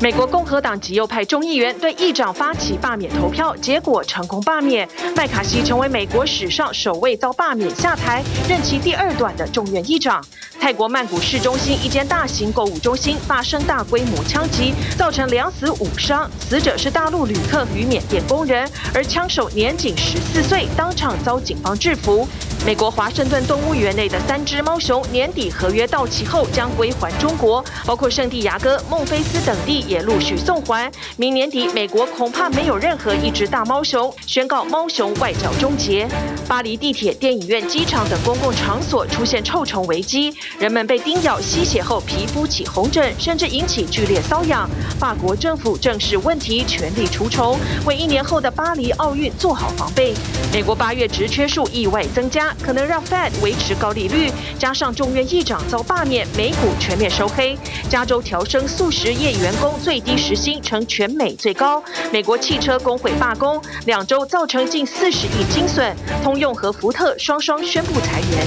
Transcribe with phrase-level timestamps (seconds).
[0.00, 10.24] 美国共和党极右派众议员对议长发起罢免投票，结果成功罢免麦卡锡，成为美国史上首位遭罢免下台、任期第二短的众院议长。
[10.60, 22.26] 泰国曼谷市中心一间大型购物中心发生大规模枪击，造成两死五伤，死者是大陆旅客与缅甸工人，而枪手年仅十四岁，当场遭警方制服。
[22.66, 30.92] 美国华盛顿动物园内的三只猫熊年底合约到期后将归还中国，包括圣地亚哥、孟菲斯等地也陆续送还。
[31.16, 36.06] 明年底，美国恐怕没有任何一只大猫熊，宣告猫熊外交终结。
[36.46, 44.68] 巴黎地铁、电影院、机场等公共场所出现臭虫危机，人们被叮咬、吸血后皮肤起红疹，甚至引起剧烈瘙痒。
[44.98, 50.12] 法国政府正视问题，全力除虫，为一年后的巴黎奥运做好防备。
[50.52, 52.47] 美国八月职缺数意外增加。
[52.62, 57.56] 可能让 Fed 维持高利率，加上众院议长遭罢免，美股全面收黑。
[57.88, 61.82] 加州调升数十业员工最低时薪，成全美最高。
[62.12, 65.96] 美国汽车工会罢工，两周造成近四十亿精损。
[66.22, 68.46] 通用和福特双双宣布裁员。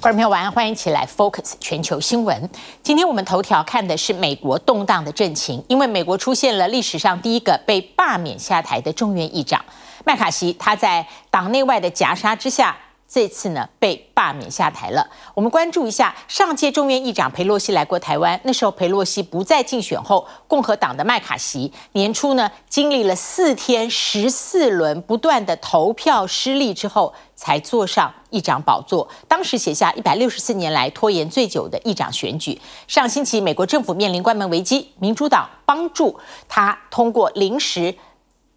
[0.00, 2.48] 观众朋友晚安，欢迎起来 Focus 全球新闻。
[2.82, 9.62] 今天我们头条看的是美国动荡的政情，因为美国出现了历史上第一个被罢免下台的众院议长。
[10.04, 12.76] 麦卡锡他在党内外的夹杀之下，
[13.08, 15.08] 这次呢被罢免下台了。
[15.34, 29.08] 我们关注一下上届众院议长裴洛西来过台湾，那时候裴洛西不再竞选后，共和党的麦卡锡年初呢经历了四天十四轮不断的投票失利之后，才坐上议长宝座。
[29.26, 32.60] 当时写下一百六十四年来拖延最久的议长选举。
[32.86, 37.92] 上星期美国政府面临关门危机，民主党帮助他通过临时。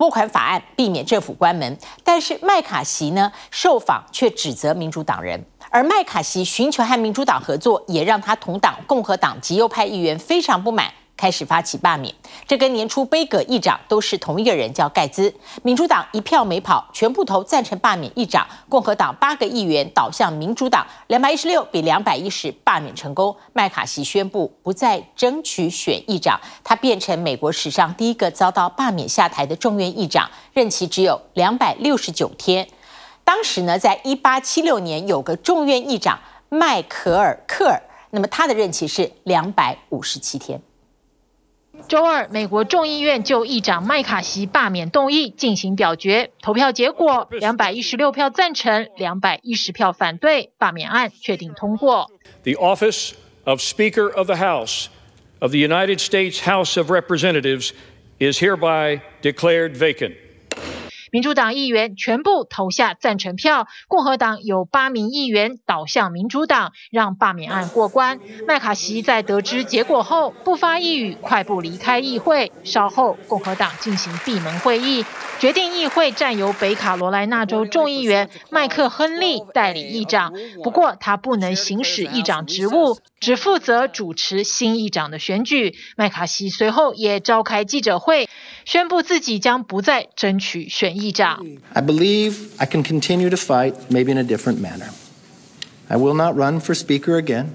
[0.03, 10.91] 拨款法案避免政府关门，但是麦卡锡呢受访却指责民主党人，而麦卡锡寻求和民主党合作，也让他同党共和党极右派议员非常不满。
[11.15, 12.13] 开始发起罢免，
[12.47, 15.33] 这跟年初杯葛议长都是同一个人，叫盖兹。
[15.61, 18.45] 民主党一票没跑，全部投赞成罢免议长。
[18.67, 23.33] 共和党八个议员倒向民主党，两百一十六比两百一十罢免成功。
[23.53, 32.67] 麦卡锡宣布不再争取选议长，他变成美国史上第一个遭到罢免下台的众院议长，任期只有两百六十九天。
[33.23, 36.19] 当时呢，在一八七六年有个众院议长
[36.49, 40.61] 迈克尔·克尔，那么他的任期是两百五十七天。
[41.87, 52.09] 周二，美国众议院就议长麦卡锡罢免动议进行表决，投票结果：两百一十六票赞成，两百一十票反对，罢免案确定通过。
[52.43, 53.11] The office
[53.43, 54.87] of Speaker of the House
[55.39, 57.71] of the United States House of Representatives
[58.19, 60.13] is hereby declared vacant.
[61.13, 68.19] 民主党议员全部投下赞成票，共和党有八名议员倒向民主党，让罢免案过关。
[68.47, 72.51] 麦卡锡在得知结果后不发一语，快步离开议会。
[72.63, 75.05] 稍后，共和党进行闭门会议，
[75.43, 80.33] 决定议会暂由北卡罗来纳州众议员麦克亨利代理议长。
[80.63, 85.75] 不过，他不能行使议长职务，只负责主持新议长的选举。
[85.97, 88.29] 麦卡锡随后也召开记者会。
[88.63, 91.45] 宣布自己将不再争取选议长。
[91.73, 94.91] I believe I can continue to fight, maybe in a different manner.
[95.89, 97.47] I will not run for speaker again.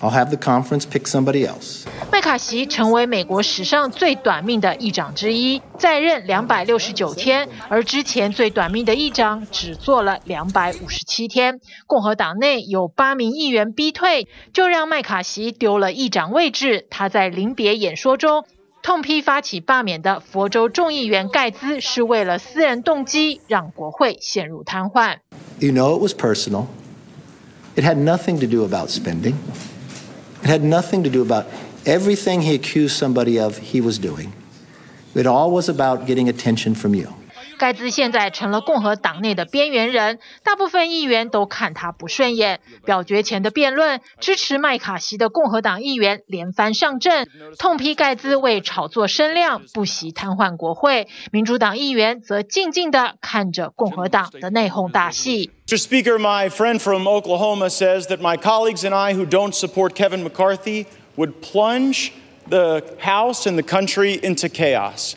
[0.00, 1.86] I'll have the conference pick somebody else.
[2.12, 11.60] 麦卡锡成为美国史上最短命的议长之一，在任两百六十九天，而之前最短命的议长只做了两百五十七天。
[11.86, 16.86] 共和党内有八名议员逼退，就让麦卡锡丢了议长位置。
[16.90, 18.44] 他在临别演说中。
[18.82, 25.16] 痛批发起罢免的佛州众议员盖兹是为了私人动机，让国会陷入瘫痪。
[25.58, 26.66] You know it was personal.
[27.74, 29.34] It had nothing to do about spending.
[30.46, 31.48] It had nothing to do about
[31.84, 34.32] everything he accused somebody of he was doing.
[35.12, 37.12] It all was about getting attention from you.
[37.57, 42.59] 盖兹现在成了共和党内的边缘人，大部分议员都看他不顺眼。
[42.85, 47.27] 表决前的辩论，支持麦卡锡的共和党议员连番上阵，
[47.57, 51.07] 痛批盖兹为炒作声量，不惜瘫痪国会。
[51.31, 55.51] 民主党议员则静静地看着共和党的内讧大戏。
[55.67, 55.77] Mr.
[55.77, 60.23] Speaker, my friend from Oklahoma says that my colleagues and I who don't support Kevin
[60.23, 62.11] McCarthy would plunge
[62.49, 65.15] the House and the country into chaos.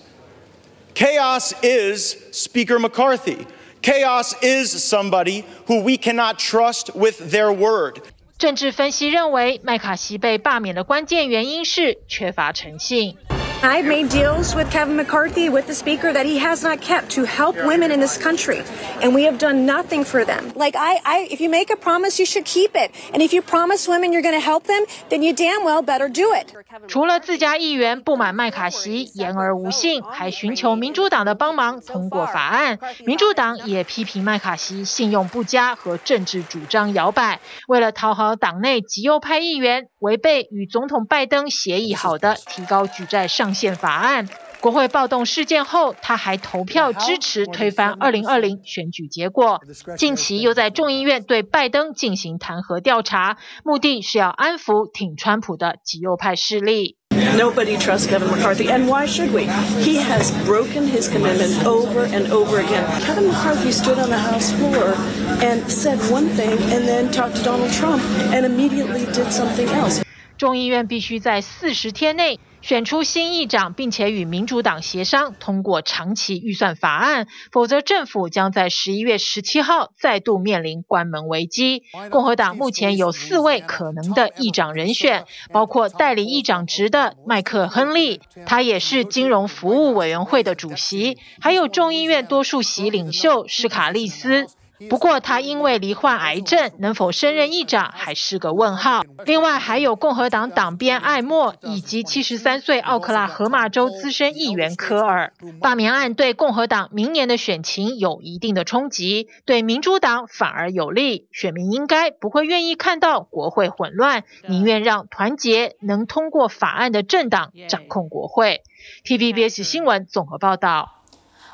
[0.98, 3.46] Chaos is Speaker McCarthy.
[3.82, 8.00] Chaos is somebody who we cannot trust with their word.
[8.38, 13.16] 政治分析认为，麦卡锡被罢免的关键原因是缺乏诚信。
[13.62, 17.24] I made deals with Kevin McCarthy, with the Speaker, that he has not kept to
[17.24, 18.62] help women in this country,
[19.00, 20.52] and we have done nothing for them.
[20.54, 22.90] Like I, I if you make a promise, you should keep it.
[23.14, 26.10] And if you promise women you're going to help them, then you damn well better
[26.10, 26.52] do it.
[26.88, 32.78] 除了自家议员不满麦卡锡言而无信，还寻求民主党的帮忙通过法案。
[33.06, 44.27] 民主党也批评麦卡锡信用不佳和政治主张摇摆，为了讨好党内极右派议员， 违背与总统拜登协议好的提高举债上限法案。
[44.61, 49.61] 国会暴动事件后，他还投票支持推翻2020选举结果。
[49.97, 56.98] 近期又在众议院对拜登进行弹劾调查，目的是要安抚挺川普的极右派势力。
[57.36, 59.44] Nobody trusts Kevin McCarthy, and why should we?
[59.82, 62.84] He has broken his commitment over and over again.
[63.02, 64.94] Kevin McCarthy stood on the House floor
[65.42, 68.02] and said one thing, and then talked to Donald Trump,
[68.34, 70.02] and immediately did something else.
[70.36, 81.83] 众议院必须在四十天内 选出新议长，并且与民主党协商通过长期预算法案，否则政府将在十一月十七号再度面临关门危机。
[82.09, 94.47] 共和党目前有四位可能的议长人选，包括代理议长职的麦克·亨利，他也是金融服务委员会的主席，还有众议院多数席领袖史卡利斯。
[94.87, 99.03] 不过，他因为罹患癌症，能否升任议长还是个问号。
[99.25, 105.33] 另外，还有共和党党鞭艾默以及七十三岁奥克拉荷马州资深议员科尔。
[105.59, 111.27] 罢免案对共和党明年的选情有一定的冲击，对民主党反而有利。
[111.31, 118.61] 选民应该不会愿意看到国会混乱，宁愿让团结能通过法案的政党掌控国会。
[119.03, 120.98] TVBS 新闻综合报道。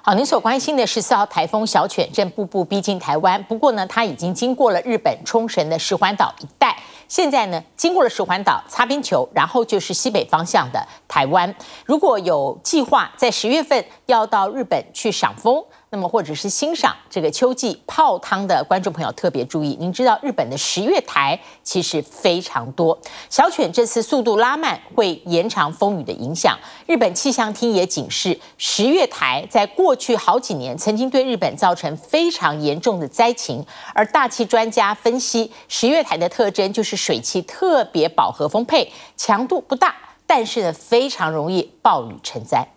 [0.07, 11.52] 好，您所关心的十四号台风小犬正步步逼近台湾，不过呢，它已经经过了日本冲绳的石环岛一带，现在呢，经过了石环岛擦边球，然后就是西北方向的台湾。
[11.86, 15.66] 如果有计划在十月份要到日本去赏枫。
[15.95, 23.00] 那么，或者是欣赏这个秋季泡汤的观众朋友特别注意，您知道日本的十月台其实非常多。
[23.30, 26.59] 小犬这次速度拉慢，会延长风雨的影响。
[26.86, 33.65] 日本气象厅也警示，十月台在过去好几年曾经对日本造成非常严重的灾情。
[33.94, 39.95] 而大气专家分析，十月台的特征就是水汽特别饱和丰沛，强度不大，
[40.27, 42.68] 但是呢，非常容易暴雨成灾。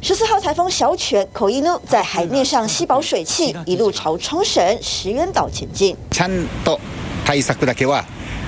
[0.00, 5.96] 十四号台风小犬口一怒在海面上吸饱水汽， 一路朝冲绳石垣岛前进。
[6.10, 6.80] ちゃんと
[7.24, 8.04] 対策だけは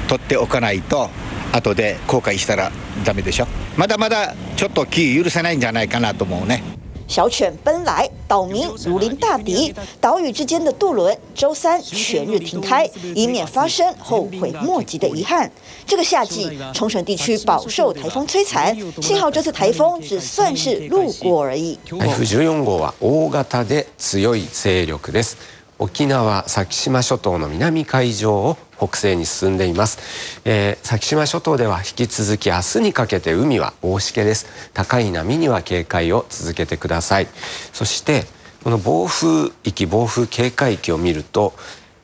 [0.09, 1.11] 取っておかないと
[1.53, 2.71] 后で后悔したら
[3.05, 3.47] ダメでしょ。
[3.77, 6.63] まだまだちょっと気许せないんじゃないかなと思うね。
[7.10, 9.74] 小犬奔来，岛民如临大敌。
[10.02, 15.52] 岛屿之间的渡轮周三全日停开，以免发生后悔莫及的遗憾。
[15.86, 21.78] 这个夏季，冲绳地区饱受台风摧残，幸好这次台风只算是路过而已。
[22.00, 25.38] 台风14号は大型で强い势力です。
[25.78, 29.99] 冲縄、先岛诸岛の南海上を 北西に进んでいます。
[30.47, 34.47] えー、先岛诸岛では引き続き明日にかけて海は大しけです。
[34.73, 37.29] 高い波には警戒を続けてください。
[37.75, 38.25] そして
[38.65, 41.53] この暴风域、暴风警戒域を见ると、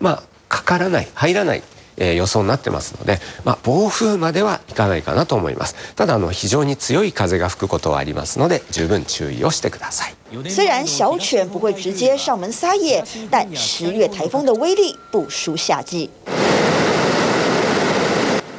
[0.01, 1.63] まあかからない、入らない。
[1.99, 5.95] えー、予想になってますので、まあ、暴风まではいかないかなと思います。
[5.95, 10.15] ただあの非常に强い风が吹くことはありますので、十分注意をしてください。
[10.51, 16.11] 虽然小犬不会直接上门撒野，但十月台风的威力不输夏季。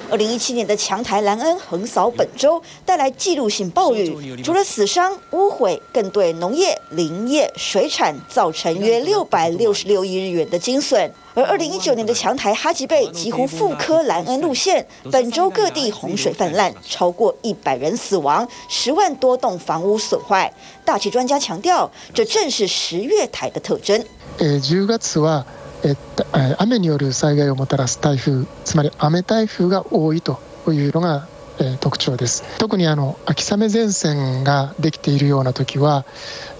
[0.09, 11.11] 二零一七年的强台兰恩横扫本州，带来记录性暴雨，除了死伤、污毁，更对农业、林业、水产造成约六百六十六亿日元的惊损。
[11.33, 20.51] 而二零一九年的强台哈吉贝几乎复刻兰恩路线，本州各地洪水泛滥，超过一百人死亡，十万多栋房屋损坏。
[20.85, 24.01] 大气专家强调，这正是十月台的特征。
[24.39, 24.57] え
[26.57, 31.27] 雨による灾害をもたらす台风、つまり雨台风が多いというのが
[31.59, 32.43] え特徴です。
[32.59, 36.05] 特にあの秋雨前线ができているような时は、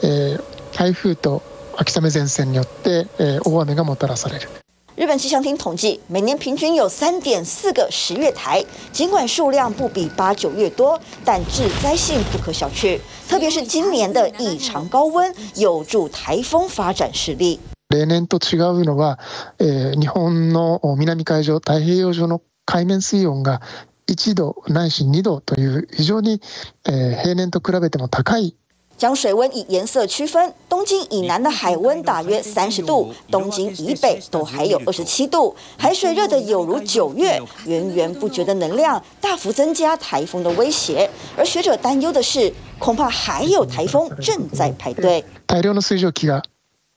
[0.01, 0.43] えー、
[0.75, 1.43] 台风と
[1.75, 4.49] 秋雨前线によって、えー、大雨がもたらされる。
[4.95, 12.99] 日本气象厅统计，每年平均有三点四个十月台，尽管数量不比八九月多，但致灾性不可小觑。
[13.29, 17.59] 特别是今年的异常高温，有助台风发展实力。
[17.90, 19.18] 例年と违うのは、
[19.58, 23.60] えー、日本の南海上、太平洋上の海面水温が
[24.06, 26.40] 1度ないし2度という非常に、
[26.86, 28.56] えー、平年と比べても高い。
[28.98, 41.10] 将水温以颜色区分，东京以南的海温大约三十度，东京以北都还有二十七度，海水热得有如九月，源源不绝的能量大幅增加台风的威胁。
[41.36, 45.24] 而学者担忧的是，恐怕还有台风正在排队。
[45.46, 46.42] 大量の水蒸気が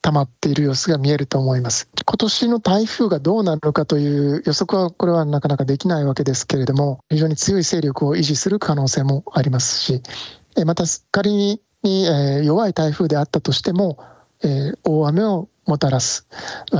[0.02, 1.88] 溜まっている様子が見えると思います。
[2.06, 10.02] 今年の台風がどうなるかという予測はこれはなかなかできないわけですけれども、非常に強い勢力を維持する可能性もありますし、
[10.64, 13.98] また仮に弱い台風であったとしても、
[14.84, 16.25] 大雨をもたらす，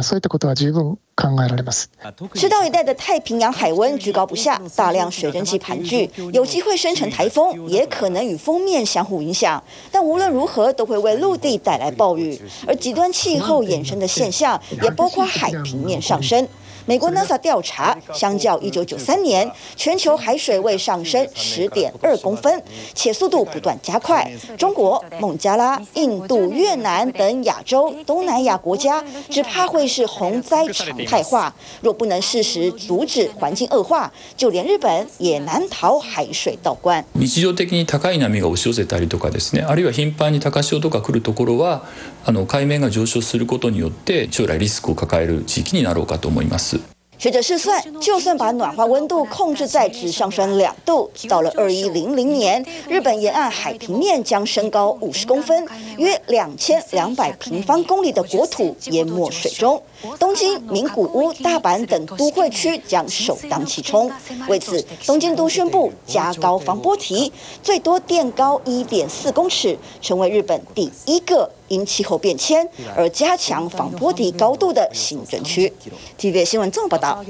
[0.03, 1.89] そういったことは十分考えられます。
[2.35, 9.63] 赤道一带的太平洋海温居高不下，大量水蒸气盘踞，有机会生成台风，也可能与锋面相互影响。
[9.91, 16.47] 但无论如何，都会为陆地带来暴雨，而极端气候衍生的现象，也包括海平面上升。
[16.89, 22.61] 美国 NASA 调查，相较一九九三年，全球海水位上升十点二公分，
[22.93, 24.31] 且速度不断加快。
[24.57, 31.53] 中国、孟加拉、印度、越南等亚洲、东南亚国家，只怕会是洪灾常态化。
[31.81, 37.03] 若不能适时阻止环境恶化，就连日本也难逃海水倒灌。
[37.13, 41.83] 日常的に高い波が押し寄せたりとかですね，あるいは频繁に高潮とか来るところは，
[42.25, 46.79] あの海面が上升することによって将来リスクを抱える地域になろうかと思います。
[47.17, 55.65] 学者试算，就算把暖化温度控制在只上升两度，到了二一零零年，日本沿岸海平面将升高五十公分，
[55.97, 59.81] 约两千两百平方公里的国土淹没水中。
[60.18, 64.10] 东京、名古屋、大阪等都会区将首当其冲。
[64.48, 72.66] 为此，东京都宣布加高防波堤，最多垫高一点四公尺，成为日本第一个因气候变迁
[72.96, 75.72] 而加强防波堤高度的行政区。
[76.18, 77.24] TVB 新闻综合报道。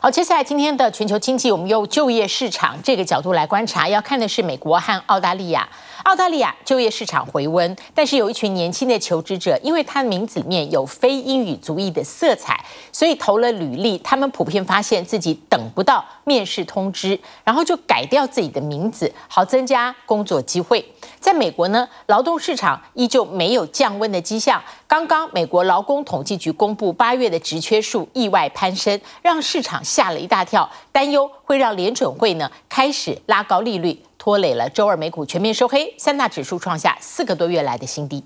[0.00, 5.68] 好，接下来今天的全球经济，我们用就业市场这个角度来观察，要看的是美国和澳大利亚。
[6.04, 13.96] 澳大利亚就业市场回温，但是有一群年轻的求职者，因为他的名字里面有非英语族裔的色彩，所以投了履历。
[13.98, 20.84] 他们普遍发现自己等不到面试通知，然后就改掉自己的名字，好增加工作机会。
[21.18, 24.62] 在美国呢，劳动市场依旧没有降温的迹象。
[24.86, 34.02] 刚刚美国劳工统计局公布八月的职缺数意外攀升，让市场吓了一大跳，担忧会让联准会呢开始拉高利率。
[34.18, 38.22] 拖累了周二美股全面收黑，三大指数创下四个多月来的新低。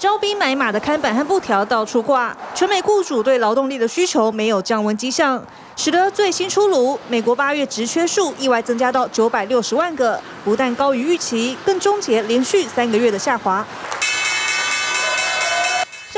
[0.00, 5.44] 招兵买马的看板和布条到处挂，全美雇主对劳动力的需求没有降温迹象，
[5.76, 13.62] 使得最新出炉美国八月职缺数意外增加到九百六十万个，不但高于预期，更终结连续三个月的下滑。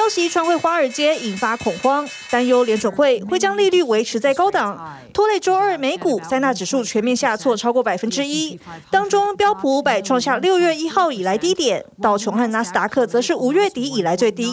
[0.03, 8.59] 消息传回华尔街，引发恐慌，担忧联准会会将利率维持在高档，拖累周二美股三大指数全面下挫超过百分之一。
[8.91, 14.53] 当中标普五百创下六月一号以来低点，道琼和纳斯达克则是五月底以来最低。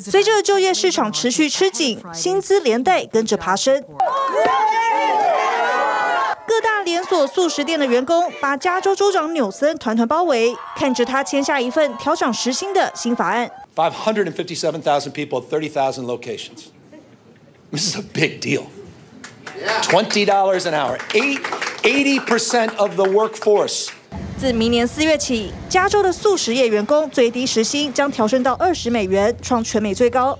[0.00, 3.82] 随着就业市场持续吃紧，薪资连带跟着爬升。
[6.46, 13.50] 各大连锁素食店的员工把加州州长纽森团团包围，看着他签下一份调涨时薪的新法案。
[13.74, 16.70] Five hundred and fifty-seven thousand people, thirty thousand locations.
[17.70, 18.64] This is a big deal.
[19.82, 21.40] Twenty dollars an hour, eight,
[21.82, 23.90] eighty percent of the workforce.
[24.39, 30.37] 自明年四月起，加州的速食业员工最低时薪将调升到二十美元，创全美最高。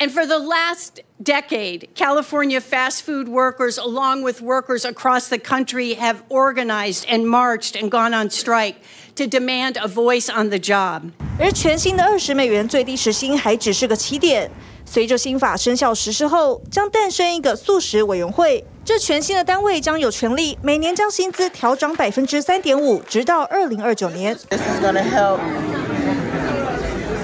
[0.00, 5.96] And for the last decade, California fast food workers, along with workers across the country,
[5.96, 8.76] have organized and marched and gone on strike
[9.16, 11.10] to demand a voice on the job.
[11.40, 14.48] 而全新的二十美元最低时薪还只是个起点。
[14.85, 18.63] 随着新法生效实施后，将诞生一个素食委员会。
[18.85, 24.37] 这全新的单位将有权利每年将薪资调涨百分之三点五，直到二零二九年。
[24.49, 25.39] This is going to help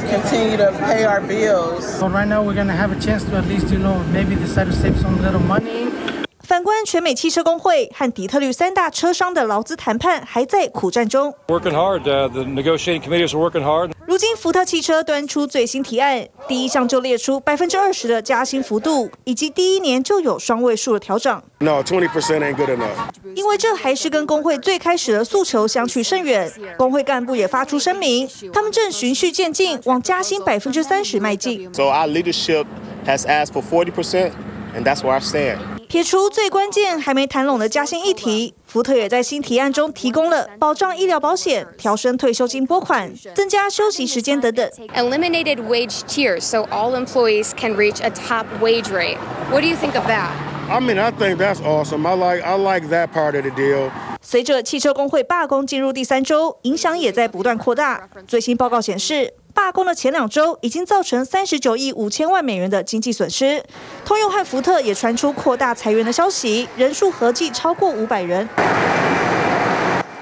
[0.10, 1.82] continue to pay our bills.
[1.82, 4.36] So right now we're going to have a chance to at least, you know, maybe
[4.36, 6.19] decide to save some little money.
[6.50, 11.32] 反观全美汽车工会和底特律三大车商的劳资谈判还在苦战中。
[11.48, 13.92] Working hard, the negotiating committees are working hard.
[14.08, 21.40] 如今福特汽车端出最新提案，第一项就列出百分之二十的加薪幅度，以及第一年就有双位数的调整。
[21.60, 22.98] No, twenty percent ain't good enough.
[23.36, 26.52] 因为这还是跟工会最开始的诉求相去甚远。
[26.80, 31.72] 工会干部也发出声明，他们正循序渐进往加薪百分之三十迈进。
[31.76, 32.66] So our leadership
[33.06, 34.32] has asked for forty percent,
[34.76, 35.79] and that's where I stand.
[35.90, 44.70] 撇除最关键还没谈拢的加薪议题，福特也在新提案中提供了保障医疗保险、调升退休金拨款、增加休息时间等等。
[44.94, 49.18] Eliminated wage tiers so all employees can reach a top wage rate.
[49.50, 50.30] What do you think of that?
[50.70, 52.06] I mean, I think that's awesome.
[52.06, 53.90] I like I like that part of the deal.
[54.22, 58.08] 随着汽车工会罢工进入第三周，影响也在不断扩大。
[58.28, 63.62] 最新报告显示，罢工的前两周已经造成三十九亿五千万美元的经济损失。
[64.06, 68.48] 通用和福特也传出扩大裁员的消息，人数合计超过五百人。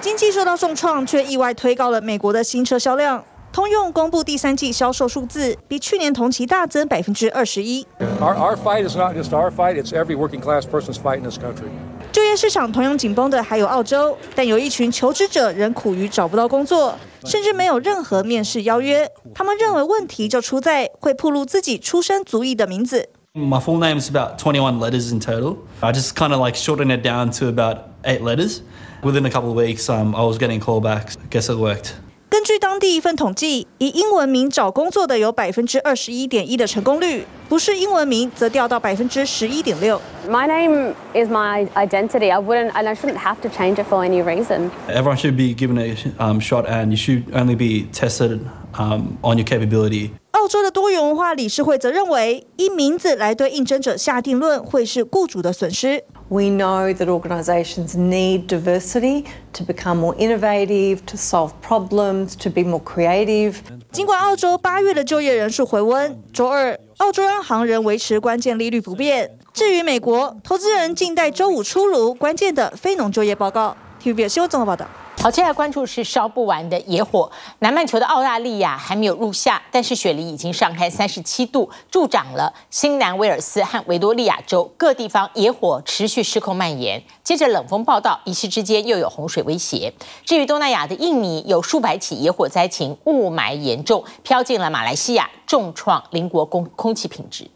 [0.01, 3.24] 经济受到重创，却意外推高了美国的新车销量。
[3.53, 7.86] 通用公布第三季销售数字，比去年同期大增百分之二十一。
[8.20, 11.38] Our, our fight is not just our fight, it's every working class person's fight in this
[11.38, 11.70] country.
[12.17, 19.07] 就业市场同样紧绷的还有澳洲，但有一群求职者仍苦于找不到工作，甚至没有任何面试邀约。
[19.36, 23.09] 他们认为问题就出在会暴露自己出生族裔的名字。
[23.36, 25.57] My full name is about 21 letters in total.
[25.79, 28.62] I just kind of like shortened it down to about eight letters.
[29.03, 31.17] Within a couple of weeks, um, I was getting callbacks.
[31.24, 31.93] I guess it worked.
[32.38, 40.00] 根据当地一份统计，以英文名找工作的有百分之二十一点一的成功率，不是英文名则掉到百分之十一点六。
[40.29, 42.32] My name is my identity.
[42.32, 44.70] I wouldn't, and I shouldn't have to change it for any reason.
[44.88, 48.41] Everyone should be given a um, shot, and you should only be tested
[48.77, 50.12] um, on your capability.
[50.34, 56.03] 澳洲的多元文化理事会则认为，以名字来对应征者下定论会是雇主的损失。
[56.29, 62.81] We know that organisations need diversity to become more innovative, to solve problems, to be more
[62.84, 63.55] creative.
[63.93, 69.38] 尽管澳洲八月的就业人数回温，周二澳洲央行仍维持关键利率不变。
[69.53, 73.77] 至于美国，投资人静待周五出炉关键的非农就业报告。
[74.03, 74.86] TVB 新闻综合报道。
[75.19, 77.29] 好，接下来关注是烧不完的野火。
[77.59, 87.03] 南半球的澳大利亚还没有入夏，但是雪梨已经上开三十七度，助长了新南威尔斯和维多利亚州各地方野火持续失控蔓延。
[87.24, 89.91] 接着冷风报道，一夕之间又有洪水威胁。
[90.24, 97.50] 至于东南亚的印尼，有数百起野火灾情，雾霾严重，飘进了马来西亚，重创邻国空空气品质。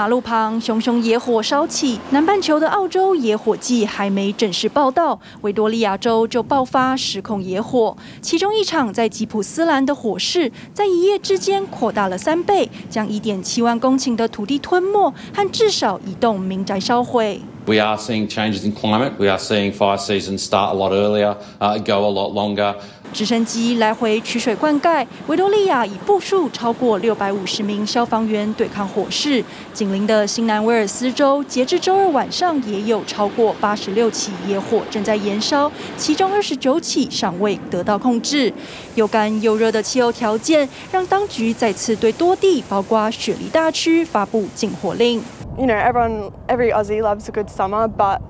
[0.00, 7.94] 马路旁熊熊野火烧起，南半球的澳洲野火季还没正式报道，维多利亚州就爆发失控野火。
[8.22, 17.42] 其中一场在吉普斯兰的火势，在一夜之间扩大了三倍，将一点七万公顷的土地吞没，和至少一栋民宅烧毁。
[17.70, 19.12] We are seeing changes in climate.
[19.16, 22.74] We are seeing fire seasons start a lot earlier, uh, go a lot longer.
[23.12, 29.44] 直升机来回取水灌溉，维多利亚已部署超过六百五十名消防员对抗火势。
[29.72, 38.52] 紧邻的新南威尔斯州，截至周二晚上也有超过八十六起野火正在燃烧，其中二十九起尚未得到控制。
[38.96, 45.22] 又干又热的气候条件，让当局再次对多地，包括雪梨大区发布禁火令。
[45.59, 48.21] You know, everyone, every Aussie loves a good summer, but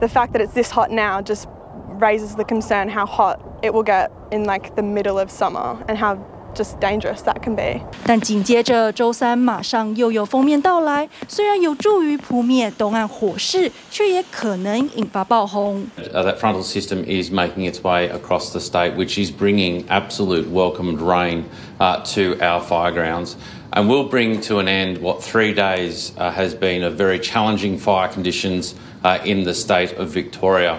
[0.00, 1.48] the fact that it's this hot now just
[2.00, 5.98] raises the concern how hot it will get in like the middle of summer and
[5.98, 6.18] how
[6.52, 7.80] just dangerous that can be.
[8.04, 15.86] 但紧接着周三马上又有锋面到来，虽然有助于扑灭东岸火势，却也可能引发爆红。
[15.96, 21.00] Uh, that frontal system is making its way across the state, which is bringing absolute welcomed
[21.00, 21.44] rain
[21.78, 23.34] uh, to our fire grounds.
[23.72, 27.78] And will bring to an end what three days uh, has been a very challenging
[27.78, 30.78] fire conditions uh, in the state of Victoria.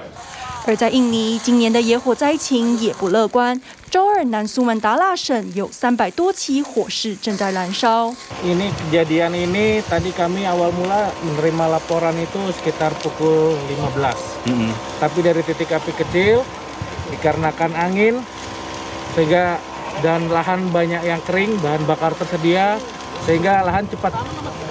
[0.67, 3.60] 而在印尼，今年的野火灾情也不乐观。
[3.89, 8.13] 周二，南苏门答腊省有三百多起火势正在燃烧。
[8.45, 13.58] Ini kejadian ini tadi kami awal mula menerima laporan itu sekitar pukul
[13.97, 14.13] 15.
[14.45, 14.71] Mm -hmm.
[15.01, 16.45] Tapi dari titik api kecil,
[17.10, 18.21] dikarenakan angin,
[19.17, 19.58] sehingga
[20.04, 22.76] dan lahan banyak yang kering, bahan bakar tersedia,
[23.24, 24.12] sehingga lahan cepat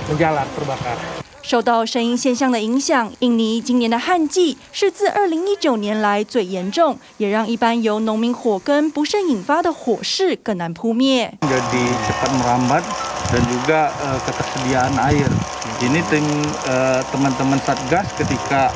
[0.09, 0.97] menjalar terbakar.
[1.45, 11.37] 受到声音现象的影响，印尼今年的旱季是自2019年来最严重，也让一般由农民火耕不慎引发的火势更难扑灭。
[11.45, 12.81] Jadi cepat merambat
[13.29, 13.93] dan juga
[14.25, 15.29] ketersediaan air.
[15.85, 16.01] Ini
[17.13, 18.73] teman-teman Satgas ketika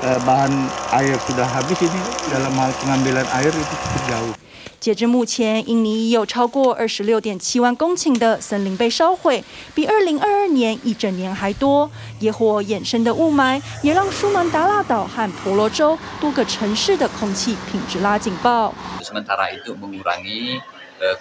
[0.00, 0.52] bahan
[0.96, 2.00] air sudah habis ini
[2.32, 4.34] dalam hal pengambilan air itu cukup jauh.
[4.80, 11.90] 截至目前，印尼已有超过二十六点七万公顷的森林被烧毁，比二零二二年一整年还多。
[12.18, 18.72] 野火衍生的雾霾也让苏门答腊岛和婆罗洲多个城市的空气品质拉警报。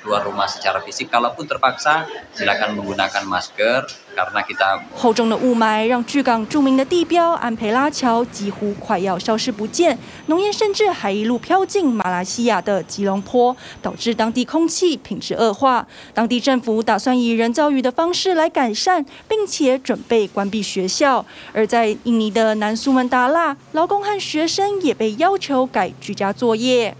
[0.03, 1.07] Keluar rumah secara fisik.
[1.07, 15.87] Kalaupun terpaksa, silakan menggunakan masker karena kita 厚重的雾霾让巨港著名的地标安培拉桥几乎快要消失不见，浓烟甚至还一路飘进马来西亚的吉隆坡，导致当地空气品质恶化。
[16.13, 21.25] 当地政府打算以人造雨的方式来改善，并且准备关闭学校。
[21.53, 26.95] 而在印尼的南苏门答腊，劳工和学生也被要求改居家作业。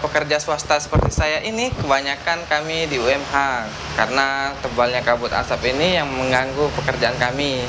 [0.00, 3.34] Pekerja swasta seperti saya ini kebanyakan kami di UMH
[3.96, 7.64] karena tebalnya kabut asap ini yang mengganggu pekerjaan kami.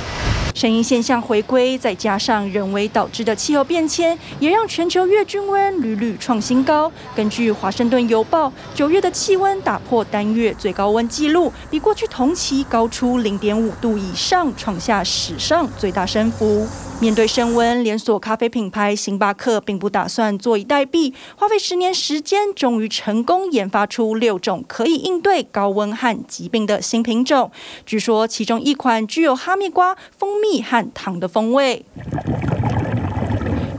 [0.55, 6.91] 声音现象回归，再加上人为导致的气候变迁，也让全球月均温屡屡创新高。
[7.15, 16.67] 根据《华盛顿邮报》，九月的气温打破单月最高温纪录，比过去同期高出零点五度以上，创下史上最大升幅。
[16.99, 27.51] 面对升温，连锁咖啡品牌星巴克并不打算坐以待毙，花费十年时间，终于成功研发出六种可以应对高温和疾病的新品种。
[27.85, 31.85] 据说其中一款具有哈密瓜、蜂蜜和糖的风味。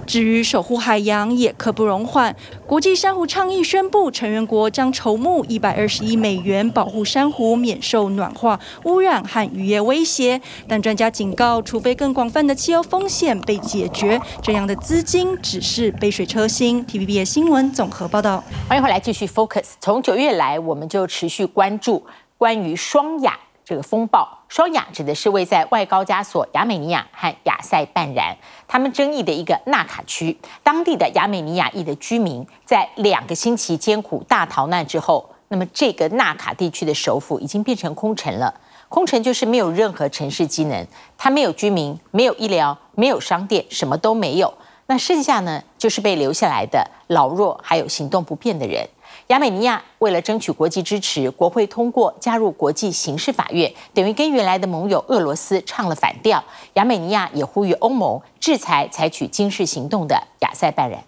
[0.09, 2.35] 至于守护海洋也刻不容缓，
[2.67, 10.41] 国际珊瑚倡议宣布，成员国将筹募一百二十亿美元保护珊瑚免受暖化、污染和渔业威胁。
[10.67, 16.83] 但专家警告，除非更广泛的气候风险被解决，这样的资金只是杯水车薪。
[16.87, 18.43] TVB 新闻综合报道。
[18.67, 19.73] 欢迎回来继续 Focus。
[19.79, 22.03] 从九月来，我们就持续关注
[22.39, 23.39] 关于双亚。
[23.63, 28.35] 这个风暴，双亚指的是位在外高加索、亚美尼亚和亚塞拜然
[28.67, 30.37] 他们争议的一个纳卡区。
[30.63, 38.53] 当地的亚美尼亚裔的居民在两个星期艰苦大逃难之后，那么这个纳卡地区的首府已经变成空城了。
[38.89, 40.87] 空城就是没有任何城市机能，
[41.19, 44.55] 它没有居民，没有医疗，没有商店，什么都没有。
[44.87, 48.89] 那剩下呢，就是被留下来的老弱，还有行动不便的人。
[49.29, 56.43] 亚美尼亚为了争取国际支持，国会通过加入国际刑事法院，等于跟原来的盟友俄罗斯唱了反调。
[56.75, 61.05] 亚美尼亚也呼吁欧盟制裁采取军事行动的亚塞拜然。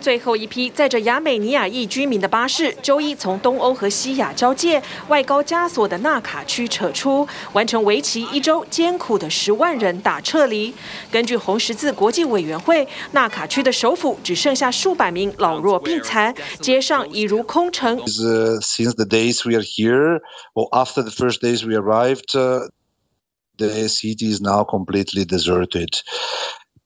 [0.00, 10.74] 最后一批载着亚美尼亚裔居民的巴士，周一从东欧和西亚交界外高加索的纳卡区撤出，完成为期一周艰苦的十万人大撤离。
[11.10, 17.98] 根据红十字国际委员会，纳卡区的首府只剩下数百名老弱病残，街上已如空城。
[17.98, 20.20] Since the days we are here,
[20.54, 22.32] or after the first days we arrived,
[23.56, 25.88] the city is now completely deserted.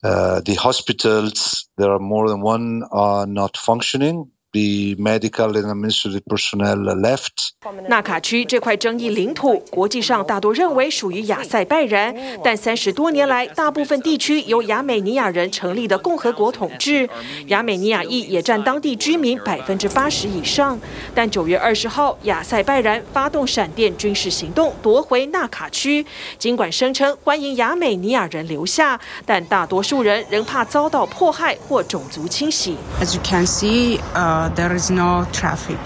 [0.03, 4.31] Uh, the hospitals, there are more than one, are not functioning.
[4.53, 7.53] The medical and administrative personnel left.
[7.89, 17.09] 纳卡区这块争议领土，国际上大多认为属于亚塞拜然，但三十多年来，大部分地区由亚美尼亚人成立的共和国统治，
[17.47, 20.79] 亚美尼亚裔也占当地居民百分之八十以上。
[21.15, 26.05] 但九月二十号，亚塞拜然发动闪电军事行动，夺回纳卡区。
[26.39, 32.77] 尽管声称欢迎亚美尼亚人留下，但大多数人仍怕遭到迫害或种族清洗。
[33.01, 35.79] As you can see, uh There is no traffic.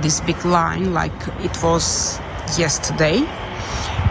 [0.00, 2.20] This big line like it was
[2.56, 3.24] yesterday,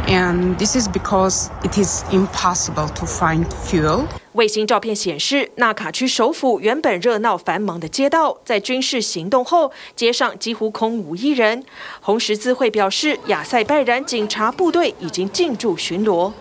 [0.07, 4.07] and this is because it is impossible to find fuel.
[4.33, 11.63] 卫星照片显示，纳卡区首府原本热闹繁忙的街道，在军事行动后，街上几乎空无一人。
[12.01, 16.31] 红十字会表示，亚塞拜然警察部队已经进驻巡逻。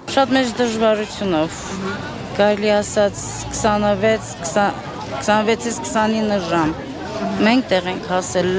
[7.47, 8.51] մենք տեղ ենք հասել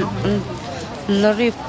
[1.22, 1.60] լրիվ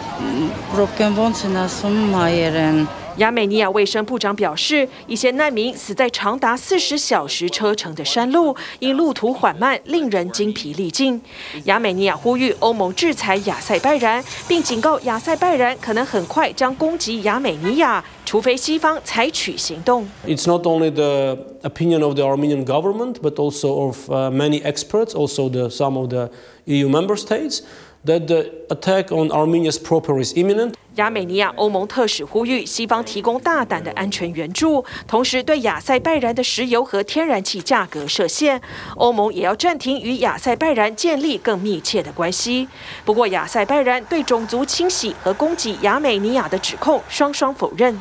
[0.79, 2.79] ռոպկեն ոնց են ասում հայերեն
[3.19, 11.21] 亚美尼亚卫生部长表示，一些难民死在长达四十小时车程的山路，因路途缓慢，令人精疲力尽。
[11.65, 20.07] 亚美尼亚呼吁欧盟制裁亚塞拜然，并警告亚塞拜然可能很快将攻击亚美尼亚，除非西方采取行动。
[20.25, 25.67] It's not only the opinion of the Armenian government, but also of many experts, also the
[25.67, 26.29] some of the
[26.65, 27.63] EU member states.
[28.05, 30.73] That the attack on Armenia's proper is imminent.
[30.95, 38.61] 亚美尼亚欧盟特使呼吁西方提供大胆的安全援助，同时对亚塞拜然的石油和天然气价格设限。
[38.95, 42.67] 欧盟也要暂停与亚塞拜然建立更密切的关系。
[43.03, 47.97] 不过，亚塞拜然对种族清洗和攻击亚美尼亚的指控双双否认。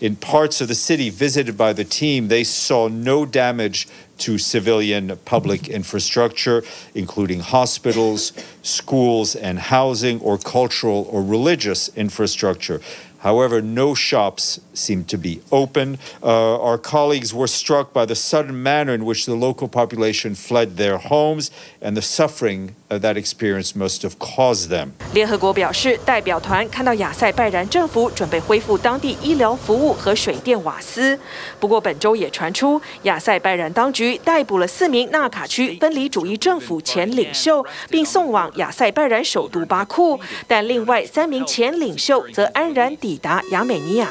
[0.00, 3.86] In parts of the city visited by the team, they saw no damage
[4.18, 6.62] to civilian public infrastructure,
[6.94, 8.32] including hospitals,
[8.62, 12.80] schools, and housing, or cultural or religious infrastructure.
[13.18, 15.98] However, no shops seemed to be open.
[16.22, 20.76] Uh, our colleagues were struck by the sudden manner in which the local population fled
[20.76, 21.50] their homes
[21.82, 24.92] and the suffering that experience must have caused them.
[25.12, 31.18] 联合国表示，代表团看到亚塞拜然政府准备恢复当地医疗服务和水电瓦斯。
[31.58, 40.18] 不过，本周也传出亚塞拜然当局逮捕了四名纳卡区分离主义政府前领袖，并送往亚塞拜然首都巴库。
[40.48, 44.08] 但另外三名前领袖则安然抵达亚美尼亚。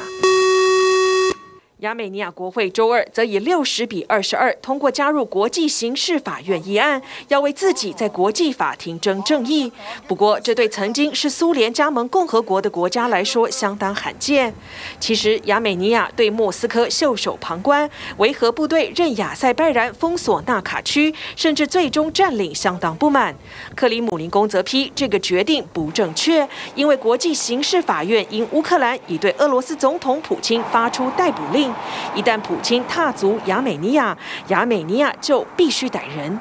[1.80, 9.72] 亚美尼亚国会周二则以六十比二十二通过加入国际刑事法院议案，要为自己在国际法庭争正义。
[10.06, 14.52] 不过，这对曾经是苏联加盟共和国的国家来说相当罕见。
[14.98, 17.88] 其实，亚美尼亚对莫斯科袖手旁观，
[18.18, 23.34] 维和部队任亚塞拜然封锁纳卡区，甚至最终占领相当不满。
[23.74, 31.69] 克里姆林宫则批这个决定不正确，因为国际刑事法院因乌克兰已对俄罗斯总统普京发出逮捕令。
[32.14, 34.16] 一旦普京踏足亚美尼亚，
[34.48, 36.38] 亚美尼亚就必须逮人。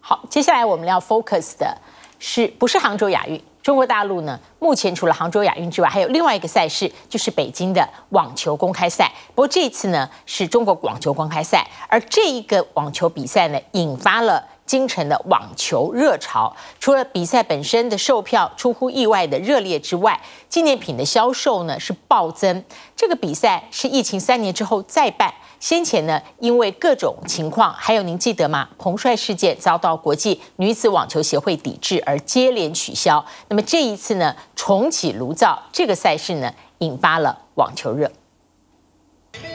[0.00, 1.76] 好，接下来我们要 focus 的
[2.18, 3.42] 是不是杭州亚运？
[3.62, 9.08] 中国大陆呢，目前除了杭州亚运之外，还有另外一个赛事，就是北京的网球公开赛。
[9.36, 14.44] 不过这次呢，是中国网球公开赛，而这一个网球比赛呢，引发了。
[14.72, 22.64] 京城的网球热潮，除了比赛本身的售票出乎意外的热烈之外，纪念品的销售呢是暴增。
[22.96, 25.30] 这个比赛是疫情三年之后再办，
[25.60, 28.66] 先前呢因为各种情况，还有您记得吗？
[28.78, 33.22] 彭帅事件遭到国际女子网球协会抵制而接连取消。
[33.48, 38.10] 那么这一次呢重启炉灶，这个赛事呢引发了网球热。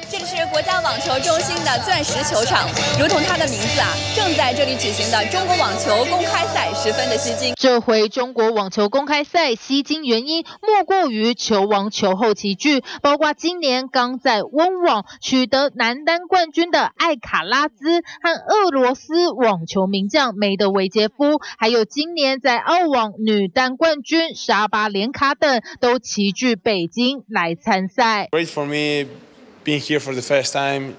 [0.10, 2.68] 这里是国家网球中心的钻石球场，
[3.00, 7.54] 如同它的名字啊，正在这里举行的中国网球公开赛十分的吸睛。
[7.58, 28.30] 这回中国网球公开赛吸睛原因莫过于球王球后齐聚，包括今年刚在温网取得男单冠军的艾卡拉兹和俄罗斯网球名将梅德韦杰夫，还有今年在澳网女单冠军沙巴连卡等都齐聚北京来参赛。
[28.32, 29.27] Great for me.
[29.68, 30.96] Being here for the first time,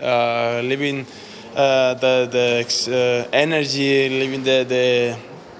[0.00, 1.04] uh, living
[1.54, 5.14] uh, the the uh, energy, living the, the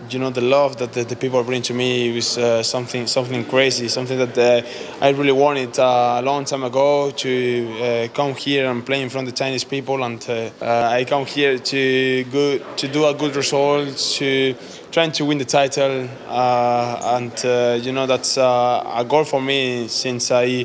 [0.08, 3.44] you know the love that the, the people bring to me was uh, something something
[3.44, 8.86] crazy, something that uh, I really wanted a long time ago to come here and
[8.86, 10.18] play in front of the Chinese people, and
[10.62, 14.54] I come here to go to do a good result to
[14.90, 16.08] trying to win the title,
[17.14, 20.64] and you know that's a goal for me since I.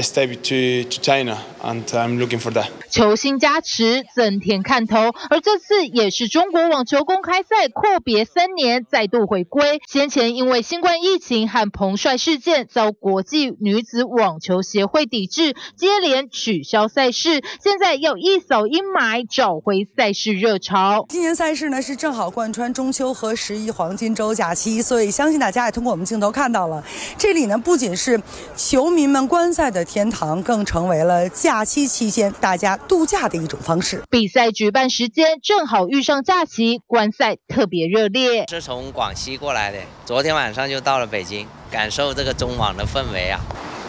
[0.00, 2.68] step to to China, and I'm looking for that.
[2.90, 4.96] 球星加持，增添看头。
[5.30, 9.80] 而这次也是中国网球公开赛阔别三年再度回归。
[9.88, 17.42] 先前因为新冠疫情和彭帅事件遭国际女子网球协会抵制，接连取消赛事。
[17.62, 21.06] 现在要一扫阴霾，找回赛事热潮。
[21.08, 26.82] 今年赛事呢是正好贯穿中秋和十一黄金周假期，所以相信大家也通过我们镜头看到了，
[27.16, 28.20] 这里呢不仅是
[28.56, 29.81] 球迷们观赛的。
[29.84, 34.02] 天堂更成为了假期期间大家度假的一种方式。
[34.10, 38.46] 比赛举办时间正好遇上假期，观赛特别热烈。
[38.48, 43.40] 是从广西过来的，昨天晚上就到了北京，感受这个中网的氛围啊。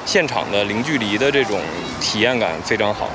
[0.05, 1.59] 现场的零距离的这种
[2.01, 3.09] 体验感非常好，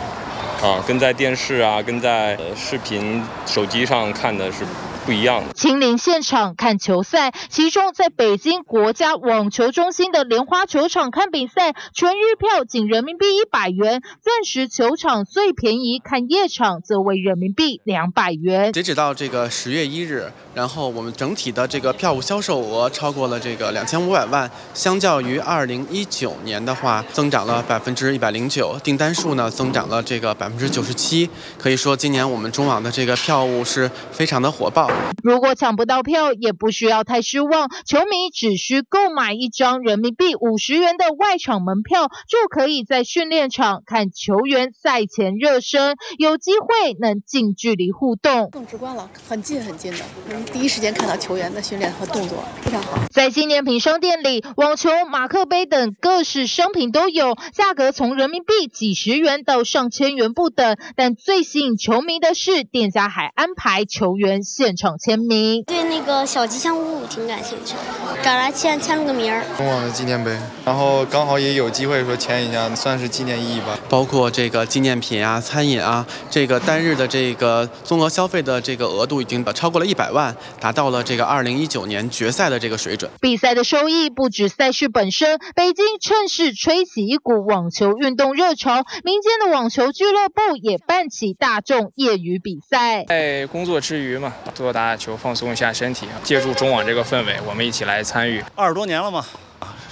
[0.62, 4.64] 啊，跟在电视啊，跟在视频手机上看的是。
[5.08, 5.42] 不一样。
[5.54, 18.70] 亲临现场看球赛，其中在北京国家网球中心的莲花球场看比赛，全日票仅人民币一百元；钻石球场最便宜，看夜场则为人民币两百元。
[18.74, 31.30] 截止到这个十月一日，然后我们整体的这个票务销售额超过了这个两千五百万，相较于二零一九年的话，增长了百分之一百零九，订单数呢增长了这个百分之九十七。
[31.56, 34.90] 可以说，今年我们中网的这个票务是非常的火爆。
[35.22, 37.68] 如果抢不到票，也不需要太失望。
[37.86, 49.98] 球迷只需购买一张人民币五十元的外场门票，就可以在训练场看球员赛前热身，有机会能近距离互动，更直观了，很近很近的，
[50.30, 52.98] 能第一时间看到球员的训练和动作，非常好。
[53.10, 60.76] 在纪念品商店里，网球、马克杯等各式商品都有，价格从人民币几十元到上千元不等。
[60.96, 64.87] 但最吸引球迷的是，店家还安排球员现场。
[64.96, 69.42] 签名，对那个小吉祥物挺感兴趣的，找来签签了个名儿。
[69.56, 70.38] 中网的纪念碑，
[70.68, 73.78] 然后刚好也有机会说签一下，算是纪念意义吧。
[73.88, 83.10] 包括这个纪念品啊、餐饮啊，这个单日的这个综合消费的这个额度已经超过了一百万，达到了这个二零一九年决赛的这个水准。
[83.18, 93.06] 比赛的收益不止赛事本身，北京趁势吹起一股网球运动热潮，民间的网球俱乐部也办起大众业余比赛。
[93.06, 98.44] 在工作之余嘛，多打打球，放松一下身体，借助中网这个氛围，我们一起来参与。
[98.54, 99.24] 二十多年了嘛。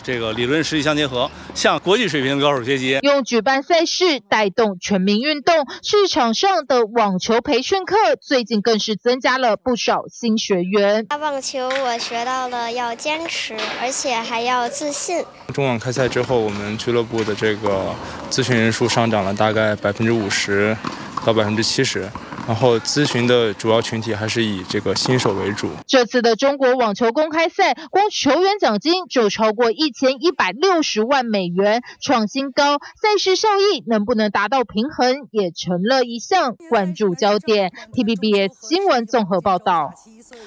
[0.06, 3.00] 这个理论实际相结合，向国际水平的高手学习。
[3.02, 11.04] 用举办赛事带动全民运动，市场上的网球培训课最近更是增加了不少新学员。
[11.06, 15.24] 打网球我学到了要坚持，而且还要自信。
[15.52, 17.92] 中网开赛之后，我们俱乐部的这个
[18.30, 20.76] 咨询人数上涨了大概百分之五十
[21.24, 22.08] 到百分之七十。
[22.46, 25.68] 然后咨询的主要群体还是以这个新手为主。
[25.86, 32.78] 这次的中国网球公开赛，光球员奖金就超过一千一百六十万美元，创新高。
[32.78, 37.72] 赛事效益能不能达到平衡，也成了一项关注焦点。
[37.92, 39.92] T B B S 新闻综合报道。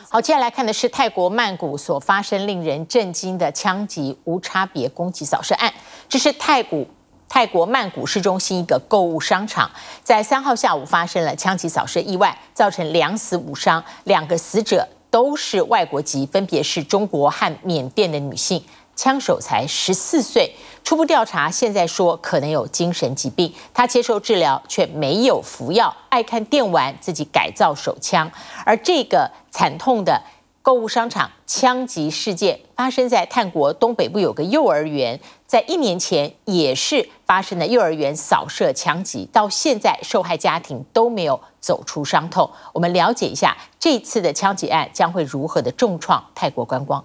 [0.10, 5.74] 好，接下来看的是泰国曼谷所发生令人震惊的枪击无差别攻击扫射案。
[6.08, 6.86] 这是泰国。
[7.30, 9.70] 泰国曼谷市中心一个购物商场，
[10.04, 18.62] 在三号下午发生了枪击扫射意外，造成两死五伤，两个死者都是外国籍，分别是中国和缅甸的女性，
[18.96, 20.54] 枪手才十四岁。
[20.84, 28.30] 初步调查现在说可能有精神疾病，他接受治疗却没有服药，爱看电玩，自己改造手枪。
[28.66, 30.20] 而这个惨痛的。
[30.70, 42.52] 购物商场枪击事件发生在泰国东北部，有个幼儿园，在一年前也是发生了幼儿园扫射枪击，到现在受害家庭都没有走出伤痛。
[42.72, 47.04] 我们了解一下这次的枪击案将会如何的重创泰国观光。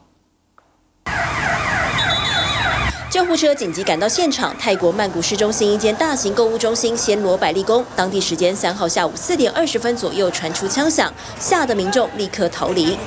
[3.14, 12.98] 救护车紧急赶到现场，泰国曼谷市中心一间大型购物中心暹罗百丽宫，当地时间三号下午四点二十分左右传出枪响，吓得民众立刻逃离。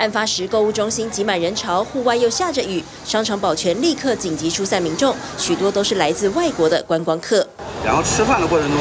[0.00, 7.46] 案发时购物中心挤满人潮，户外又下着雨，商场保全立刻紧急疏散民众，许多都是来自外国的观光客。
[7.84, 8.78] 然后吃饭的过程中。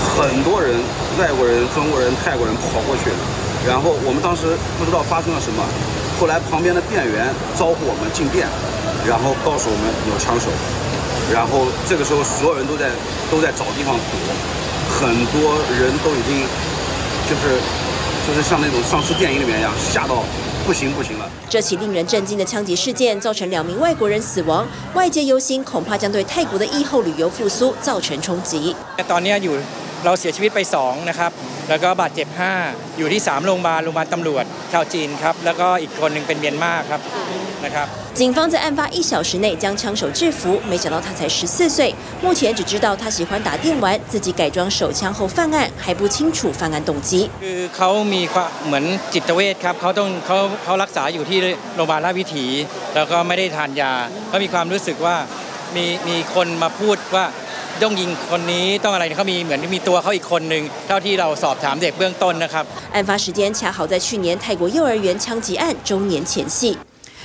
[0.00, 0.74] 很多人，
[1.18, 3.10] 外国人、中国人、泰国人跑过去，
[3.68, 5.62] 然后我们当时不知道发生了什么，
[6.18, 8.48] 后来旁边的店员招呼我们进店，
[9.06, 10.48] 然后告诉我们有枪手，
[11.32, 12.90] 然后这个时候所有人都在
[13.30, 14.14] 都在找地方躲，
[14.98, 16.42] 很多人都已经
[17.28, 17.60] 就是
[18.26, 20.24] 就是像那种丧尸电影里面一样吓到
[20.70, 21.28] 不行不行了。
[21.48, 28.76] 这起令人震惊的枪击事件造成两名外国人死亡，外界忧心恐怕将对泰国的疫后旅游复苏造成冲击。
[30.05, 31.31] เราเสียชีวิตไป2นะครับ
[31.69, 32.27] แล้วก็บาดเจ็บ
[32.63, 37.01] 5อยู่ที่3โรงพยาบาลโรงพยาบาลตำรวจชาวจีนครับแล้วก็อีกคนหนึ่งเป็นเมียนมาครับ
[37.65, 37.87] นะครับ
[38.19, 41.93] 警方在案发一小时内将枪手制服，没想到他才十四岁，
[42.23, 47.29] 目前只知道他喜欢打电玩，自己改装手枪后犯案，还不清楚犯案动机。
[47.43, 51.39] คือเขามีความเหมือนจิตเวชครับเขาต้องเขาเขารักษาอยู่ที่
[51.75, 52.45] โรงพยาบาลราชวิถี
[52.95, 53.91] แล้วก็ไม่ได้ทานยา
[54.27, 55.15] เขามีความรู้สึกว่า
[55.75, 57.25] มีมีคนมาพูดว่า
[57.81, 62.63] ต้องยิงคนนี้ต้องอะไรเขามีเหมือนมีตัวเขาอีกคนหนึ่งเท่าที่เราสอบถามเด็กเบื้องต้นนะครับ
[62.95, 66.77] 案发时间恰好在去年泰国幼儿园枪击案周年前夕。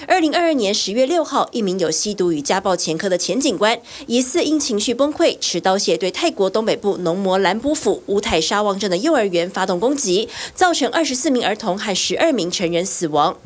[0.08, 13.36] 二零二二年十月六号，一名有吸毒与家暴前科的前警官，疑似因情绪崩溃，持刀械对泰国东北部农摩兰普府乌泰沙旺镇的幼儿园发动攻击，造成二十四名儿童和十二名成人死亡。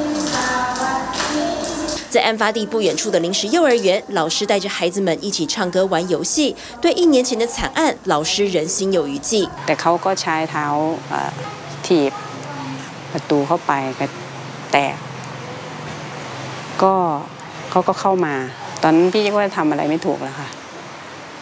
[2.11, 6.55] 在案发地不远处的临时幼儿园，老师带着孩子们一起唱歌玩游戏。
[6.81, 9.49] 对一年前的惨案，老师仍心有余悸。
[9.67, 10.65] 但佢个ใช้เท้า
[11.87, 12.13] ถีบ
[13.13, 14.07] ประตูเข้าไปก็
[14.73, 14.97] แตก
[16.83, 16.95] ก็
[17.71, 18.35] เขาก็เข้ามา
[18.83, 20.49] ตอนนั้นพี่ก็ทำอะไรไม่ถูกแล้วค่ะ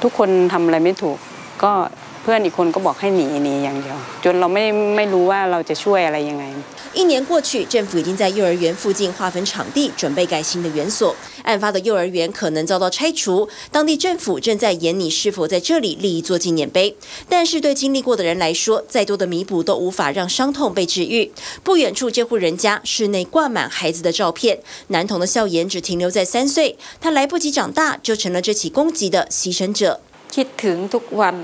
[0.03, 1.19] ทุกคนทำอะไรไม่ถูก
[1.63, 1.96] ก็เ
[2.27, 4.65] พื่อนอีกคนก็บอกให้หนีหนีอย่างเดียวจนเราไม่
[4.97, 6.47] ไม่รู้ว่าเราจะช่วยอะไรยังไง
[6.95, 11.17] 一年过去，政府已经在幼儿园附近划分场地，准备盖新的园所。
[11.43, 16.95] 案发的幼儿园可能遭到拆除，当地政府正在研拟是否在这里立一座纪念碑。
[17.31, 21.33] 但是对经历过的人来说，再多的弥补都无法让伤痛被治愈。
[21.63, 24.59] 不远处这户人家，室内挂满孩子的照片，
[24.89, 30.01] 男童的笑颜只停留在三岁，他来不及长大，就成了这起攻击的牺牲者。
[30.31, 31.37] คิดถึงทุกวัน，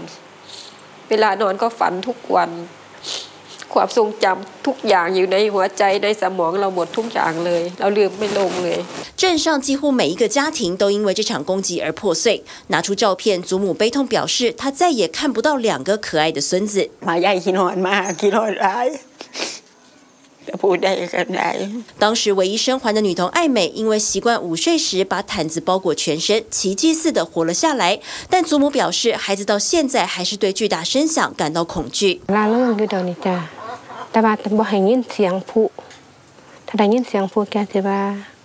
[1.11, 2.51] เวลานอนก็ฝันทุกวัน，
[3.75, 8.79] ความทรงจำทุกอย่างอยู่ในหัวใจในสมองเราหมดทุกอย่างเลยเราลืมไม่ลงเลย
[9.21, 12.45] 镇上几乎每一个家庭都因为这场攻击而破碎。
[12.69, 16.89] 拿出照片，祖母悲痛表示，她再也看不到两个可爱的孙子。
[21.98, 28.00] 当时唯一生还的女童艾美，因为习惯午睡时把毯子包裹全身，奇迹似的活了下来。
[28.30, 32.22] 但祖母表示，孩子到现在还是对巨大声响感到恐惧。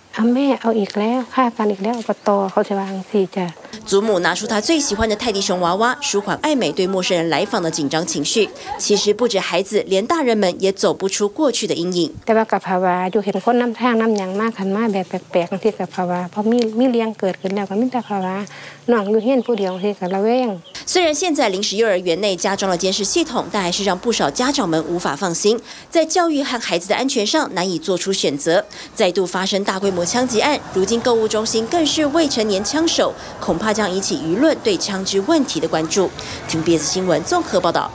[0.08, 3.46] ลาเรื่องอยู่เดี๋ยวนี้จ้ะแต่ว่าบ่ให้ยินเสียงผู้ถ้าได้ยินเสียงผู้แกจะว่าเอาแม่เอาอีกแล้วฆ่ากันอีกแล้วอบตเขาจะวางสิจ้ะ
[3.90, 8.48] 祖母拿出她最喜欢的泰迪熊娃娃，舒缓艾美对陌生人来访的紧张情绪。
[8.78, 12.10] 其实不止孩子，连大人们也走不出过去的阴影。
[12.24, 18.36] แต่ว่ากับภาวะอยู่เห็นคนน้ำทางน้ำยังมากขันมาแบบแปลกๆที่กับภาวะเพราะมีมีเลี้ยงเกิดขึ้นแล้วก็มีแต่ภาวะ
[18.92, 20.50] น้องอยู่เฮียนผู้เดียวที่กับระแวง
[20.86, 25.58] 虽然现在临时幼儿园内加装了监视系统，但还是让不少家长们无法放心，
[25.88, 28.64] 在教育和孩子的安全上难以做出选择。
[28.94, 36.09] 再度发生大规模 枪击案，如今购物中心更是未成年枪手，恐怕将引起舆论对枪支问题的关注。
[36.49, 37.89] TBS 新闻综合报道。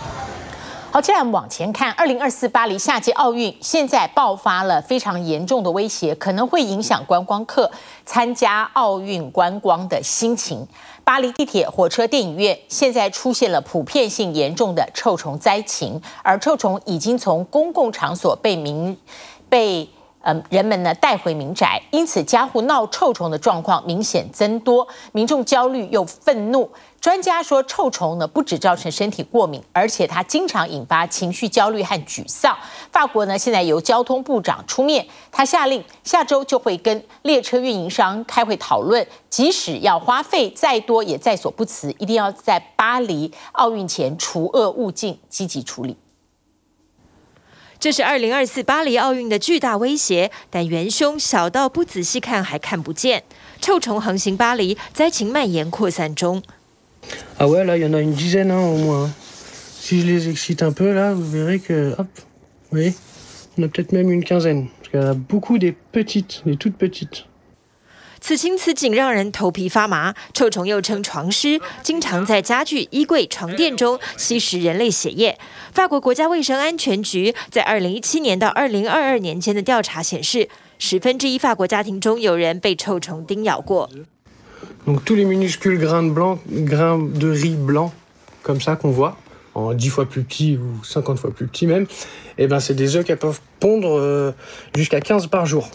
[0.90, 7.68] 好，接下来我们往前看，二零二四巴黎夏季奥运现在爆发了非常严重的威胁，可能会影响观光客
[8.06, 10.64] 参加奥运观光的心情。
[11.02, 18.96] 巴黎地铁、火车、电影院现在出现了普遍性严重的臭虫灾情，而臭虫已经从公共场所被明
[19.48, 19.88] 被。
[20.24, 26.70] 嗯，人们呢带回民宅，因此家户闹臭虫的状况明显增多，民众焦虑又愤怒。
[26.98, 32.56] 专家说，臭虫呢不只造成身体过敏，而且它经常引发情绪焦虑和沮丧。
[32.90, 45.98] 法国呢现在由交通部长出面，他下令下周就会跟列车运营商开会讨论，即使要花费再多也在所不辞，一定要在巴黎奥运前除恶务尽，积极处理。
[47.84, 53.22] 这是二零二四巴黎奥运的巨大威胁，但元凶小到不仔细看还看不见。
[53.60, 56.42] 臭虫横行巴黎，灾情蔓延扩散中。
[57.38, 59.10] Ah ouais, là, il y en a une dizaine, au moins.
[59.78, 62.06] Si je les excite un peu, là, vous verrez que, hop,
[62.70, 62.94] vous voyez,
[63.58, 64.68] on a peut-être même une quinzaine.
[64.78, 67.26] Parce qu'il y en a beaucoup des petites, des toutes petites.
[68.26, 70.14] 此情此景让人头皮发麻。
[70.32, 75.38] 臭虫又称床虱，经常在家具、衣柜、床垫中吸食人类血液。
[75.74, 80.48] 法国国家卫生安全局在二零一七年到二零二二年间的调查显示，
[80.78, 83.90] 十分之一法国家庭中有人被臭虫叮咬过。
[84.86, 87.90] Donc tous les minuscules grains de blanc, grains de riz blanc,
[88.42, 89.18] comme ça qu'on voit,
[89.52, 91.86] en dix fois plus petit ou cinquante fois plus petit même,
[92.38, 94.32] et ben c'est des œufs qui peuvent pondre
[94.74, 95.68] jusqu'à quinze par jour。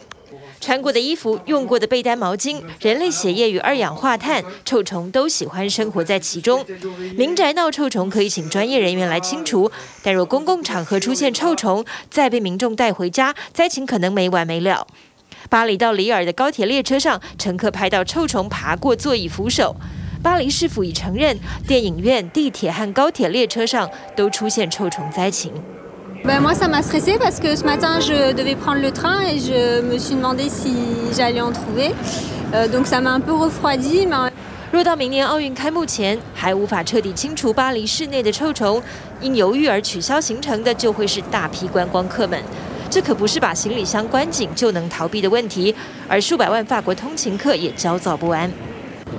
[0.59, 6.65] 穿过的衣服、用过的被单、毛巾、人类血液与二氧化碳，臭虫都喜欢生活在其中。
[7.15, 9.71] 民宅闹臭虫可以请专业人员来清除，
[10.03, 14.85] 但若公共场合出现臭虫，再被民众带回家，灾情可能没完没了。
[15.49, 19.75] 巴黎到里尔的高铁列车上，乘客拍到臭虫爬过座椅扶手。
[20.21, 25.53] 巴黎市府已承认，电影院、地铁和高铁列车上都出现臭虫灾情。
[26.24, 29.82] Ben moi, ça m'a stressé parce que ce matin, je devais prendre le train et je
[29.82, 30.74] me suis demandé si
[31.14, 31.94] j'allais en trouver.
[32.54, 34.06] Euh, donc ça m'a un peu refroidi.
[34.06, 34.32] Mais...
[34.72, 38.82] 若到明年奥运开幕前还无法彻底清除巴黎市内的臭虫，
[39.20, 42.42] 因犹豫而取消行程的就会是大批观光客们。
[42.90, 45.74] 这可不是把行李箱关紧就能逃避的问题，
[46.08, 48.50] 而数百万法国通勤客也焦躁不安。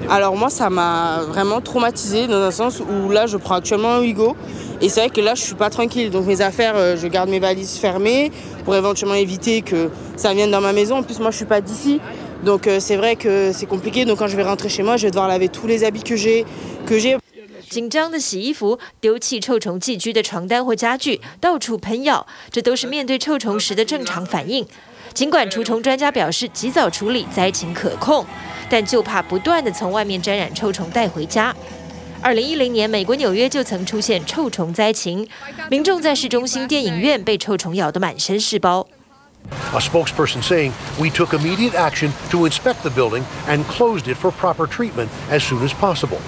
[0.10, 4.00] Alors moi, ça m'a vraiment traumatisé dans un sens où là, je prends actuellement un
[4.00, 4.36] Ouigo.
[4.82, 6.10] Et c'est vrai que là, je suis pas tranquille.
[6.12, 8.32] Donc mes affaires, je garde mes valises fermées
[8.64, 10.98] pour éventuellement éviter que ça vienne dans ma maison.
[10.98, 12.00] En plus, moi, je suis pas d'ici.
[12.44, 14.06] Donc c'est vrai que c'est compliqué.
[14.06, 16.16] Donc quand je vais rentrer chez moi, je vais devoir laver tous les habits que
[16.16, 16.46] j'ai,
[16.86, 17.18] que j'ai.
[17.68, 24.66] 紧张的洗衣服、丢弃臭虫寄居的床单或家具、到处喷药，这都是面对臭虫时的正常反应。
[25.16, 28.24] 尽管除虫专家表示及早处理灾情可控，
[28.70, 31.54] 但就怕不断地从外面沾染臭虫带回家。
[32.23, 35.27] 二零一零年，美国纽约就曾出现臭虫灾情，
[35.71, 38.87] 民众在市中心电影院被臭虫咬得满身是包。
[39.73, 44.67] A spokesperson saying we took immediate action to inspect the building and closed it for proper
[44.67, 46.19] treatment as soon as possible.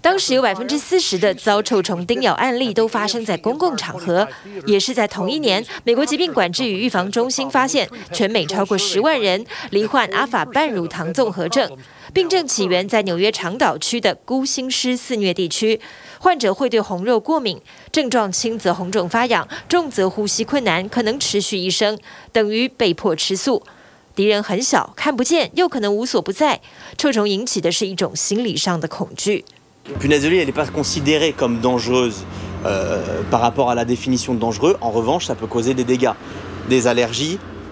[0.00, 4.26] 当时有百分之四十的遭臭虫叮咬案例都发生在公共场合，
[4.64, 11.68] 也是在同一年，美国疾病管制与预防中心发现，全美超过十万人罹患阿法半乳糖综合症，
[12.14, 15.80] 病症起源在纽约长岛区的孤星狮肆虐地区，
[16.22, 17.58] 患者会对红肉过敏，
[17.90, 21.98] 症状轻则红肿发痒，重则呼吸困难，可能持续一生，
[22.30, 23.62] 等于被迫吃素。
[24.14, 26.60] 敌人很小，看不见，又可能无所不在。
[26.98, 29.46] 臭虫引起的是一种心理上的恐惧。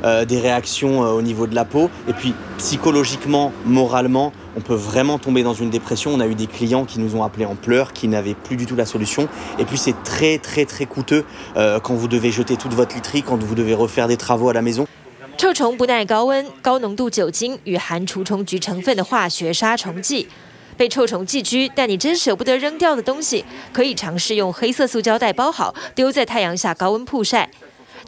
[0.03, 1.89] euh, des réactions euh, au niveau de la peau.
[2.07, 6.11] Et puis psychologiquement, moralement, on peut vraiment tomber dans une dépression.
[6.13, 8.65] On a eu des clients qui nous ont appelés en pleurs, qui n'avaient plus du
[8.65, 9.27] tout la solution.
[9.59, 11.23] Et puis c'est très très très coûteux
[11.55, 14.53] euh, quand vous devez jeter toute votre literie, quand vous devez refaire des travaux à
[14.53, 14.85] la maison.
[15.35, 20.27] 臭虫不耐高温、高浓度酒精与含除虫菊成分的化学杀虫剂。
[20.77, 27.49] 被臭虫寄居，但你真舍不得扔掉的东西，可以尝试用黑色塑胶袋包好，丢在太阳下高温曝晒。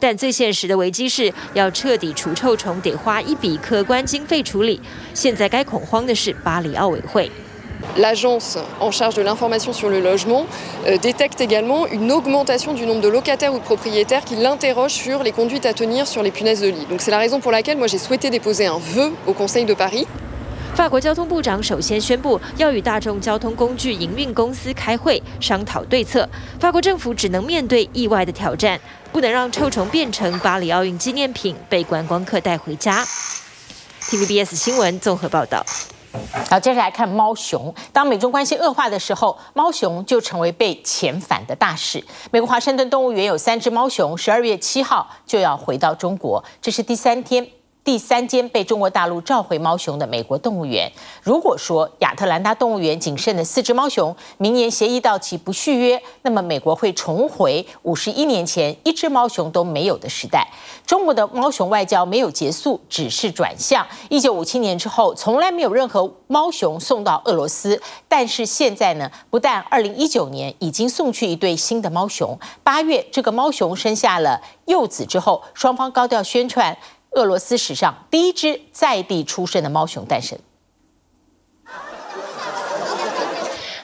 [0.01, 4.81] 但最现实的危机是要彻底除臭虫，得花一笔可观经费处理。
[5.15, 7.31] 现在该恐慌的是巴黎奥委会。
[7.97, 10.45] L'agence en charge de l'information sur le logement
[11.01, 15.33] détecte également une augmentation du nombre de locataires ou de propriétaires qui l'interrogent sur les
[15.33, 16.87] conduites à tenir sur les punaises de lit.
[16.91, 19.75] Donc c'est la raison pour laquelle moi j'ai souhaité déposer un vœu au Conseil de
[19.75, 20.07] Paris.
[20.73, 26.27] 法国交通部长首先宣布要与大众交通工具营运公司开会商讨对策。
[26.61, 28.79] 法国政府只能面对意外的挑战，
[29.13, 33.05] 不能让臭虫变成巴黎奥运纪念品被观光客带回家。
[34.03, 35.65] TVBS 新闻综合报道。
[36.49, 37.75] 好，接下来看猫熊。
[37.93, 42.05] 当美中关系恶化的时候，猫熊就成为被遣返的大使。
[42.31, 47.49] 美国华盛顿动物园有三只猫熊，十二月七号就要回到中国，这是第三天。
[47.83, 50.91] 第三间被中国大陆召回猫熊的美国动物园。
[51.23, 60.47] 如果说亚特兰大动物园仅剩的四只猫熊，明年协议到期不续约，那么美国会重回五十一年前一只猫熊都没有的时代。
[60.87, 63.87] 中国的猫熊外交没有结束，只是转向。
[64.09, 76.77] 一九五七年之后，从来没有任何猫熊送到俄罗斯，但是现在呢，不但二零一九年已经送去一对新的猫熊，八月这个猫熊生下了幼子之后，双方高调宣传。
[77.13, 80.39] 俄罗斯史上第一只在地出生的猫熊诞生。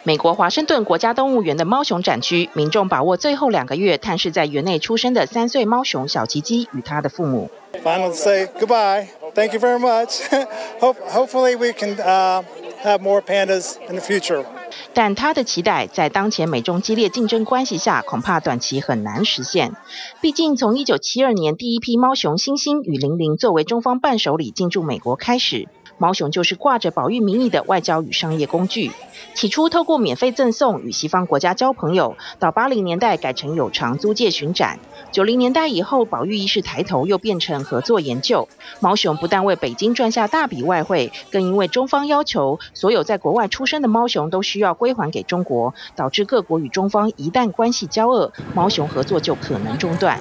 [0.05, 7.51] 美国华盛顿国家动物园的猫熊展区，民众把握最后两个月探视在园内出生的三岁猫熊小吉吉与他的父母。
[7.83, 9.09] Finally say goodbye.
[9.35, 10.21] Thank you very much.
[11.11, 14.45] Hopefully we can have more pandas in the future.
[14.95, 19.75] 但他的期待在当前美中激烈竞争关系下，恐怕短期很难实现。
[20.21, 25.69] 毕竟，从1972年第一批猫熊星星与玲玲作为中方伴手礼进驻美国开始。
[25.99, 28.91] 猫熊就是挂着保育名义的外交与商业工具。
[29.35, 34.79] 起初透过免费赠送与西方国家交朋友，到八零年代改成有偿租借巡展。
[35.13, 38.49] 九零年代以后，保育意识抬头，又变成合作研究。
[38.81, 50.19] 猫熊不但为北京赚下大笔外汇，更因为中方要求所有在国外出生的猫熊都需要归还给中国，导致各国与中方一旦关系交恶，猫熊合作就可能中断。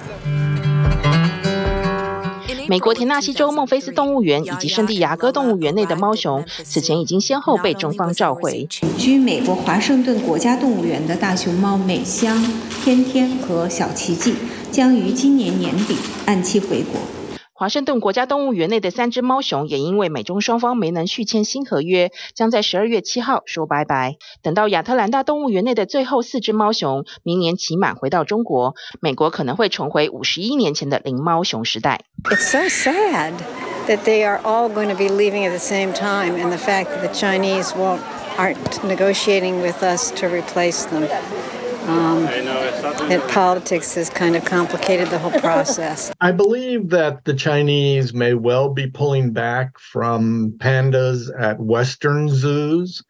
[2.68, 8.68] 美国田纳西州孟菲斯动物园以及圣地亚哥动物园内的猫熊，此前已经先后被中方召回。
[8.98, 12.36] 居美国华盛顿国家动物园的大熊猫美香、
[12.82, 14.34] 天天和小奇迹，
[14.72, 15.96] 将于今年年底
[16.26, 17.15] 按期回国。
[17.58, 24.16] 华盛顿国家动物园内的三只猫熊也因为美中双方没能续签新合约，将在十二月七号说拜拜。
[24.42, 32.02] 等到亚特兰大动物园内的最后四只猫熊明年期满回到中国，美国可能会重回五十一年前的零猫熊时代。
[32.24, 33.32] It's so sad
[33.88, 36.88] that they are all going to be leaving at the same time, and the fact
[36.90, 38.00] that the Chinese won't
[38.36, 41.08] aren't negotiating with us to replace them.
[41.86, 46.12] Um, that politics has kind of complicated the whole process.
[46.20, 53.02] I believe that the Chinese may well be pulling back from pandas at Western zoos.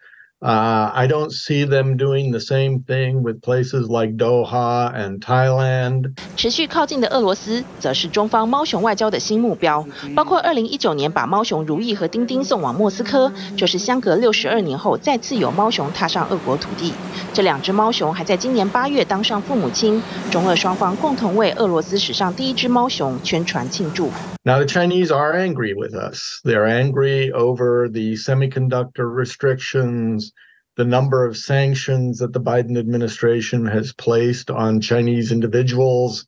[0.46, 6.12] Uh, I don't see them doing the same thing with places like Doha and Thailand.
[6.36, 9.84] 持续靠近的俄罗斯，则是中方猫熊外交的新目标。
[10.14, 16.92] 包括二零一九年把猫熊如意和丁丁送往莫斯科，就是相隔六十二年后再次有猫熊踏上俄国土地。
[17.34, 24.12] 这两只猫熊还在今年八月当上父母亲，中俄双方共同为俄罗斯史上第一只猫熊宣传庆祝。
[24.46, 26.40] Now the Chinese are angry with us.
[26.44, 30.32] They're angry over the semiconductor restrictions.
[30.76, 36.26] the number of sanctions that the Biden administration has placed on Chinese individuals,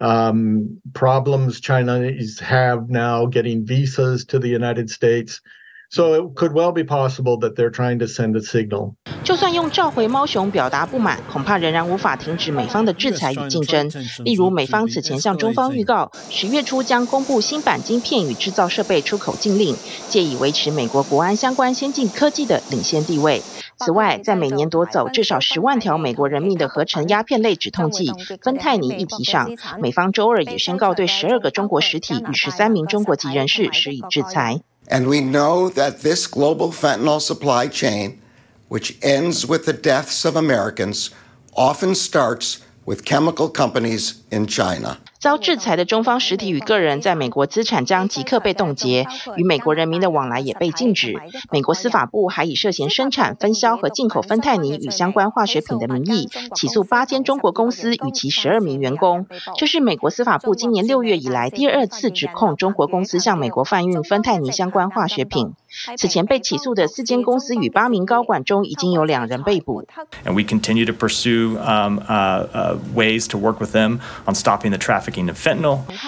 [0.00, 5.40] um, problems Chinese have now getting visas to the United States.
[5.94, 8.94] So it could well be possible that they're trying to send a signal.
[9.22, 13.88] 就算用召回猫熊表达不满，恐怕仍然无法停止美方的制裁与竞争。
[14.24, 19.76] 例如，美方此前向中方预告，十月初将公布新版晶片与制造设备出口禁令，
[20.08, 23.40] 借以维持美国国安相关先进科技的领先地位。
[23.76, 29.48] 此外，在每年夺走至少十万条美国人命的合成鸦片类止痛剂芬太尼议题上，
[29.80, 34.60] 美方周二也宣告对十二个中国实体与十三名中国籍人士施以制裁。
[34.88, 38.20] And we know that this global fentanyl supply chain,
[38.68, 41.10] which ends with the deaths of Americans,
[41.56, 44.98] often starts with chemical companies in China.
[45.24, 49.06] 遭制裁的中方实体与个人在美国资产将即刻被冻结，
[49.38, 51.18] 与美国人民的往来也被禁止。
[51.50, 59.26] 美国司法部还以涉嫌生产、分销和进口芬太尼与相关化学品的名义，起诉八间中国公司与其十二名员工。
[59.56, 65.54] 这是美国司法部今年六月以来第二次指控中国公司向美国贩运芬太尼相关化学品。
[65.96, 69.86] 此前被起诉的四间公司与八名高管中，已经有两人被捕。
[70.26, 74.76] And we continue to pursue um, uh, uh, ways to work with them on stopping the
[74.76, 75.13] traffic.